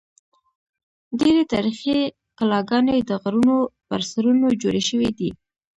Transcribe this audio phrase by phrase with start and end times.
[1.19, 1.97] ډېری تاریخي
[2.37, 3.57] کلاګانې د غرونو
[3.87, 5.29] پر سرونو جوړې شوې دي.